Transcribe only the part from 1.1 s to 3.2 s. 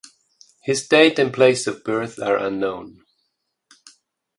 and place of birth are unknown.